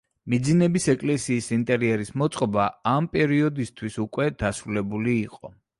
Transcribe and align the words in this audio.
მიძინების 0.33 0.87
ეკლესიის 0.93 1.49
ინტერიერის 1.57 2.11
მოწყობა 2.23 2.67
ამ 2.95 3.11
პერიოდისათვის 3.17 4.03
უკვე 4.07 4.31
დასრულებული 4.45 5.21
იყო. 5.29 5.59